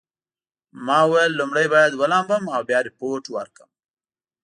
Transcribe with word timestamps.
ما 0.85 0.99
وویل 1.05 1.31
لومړی 1.39 1.67
باید 1.73 1.91
ولامبم 2.01 2.43
او 2.55 2.61
بیا 2.69 2.79
ریپورټ 2.87 3.23
ورکړم. 3.35 3.69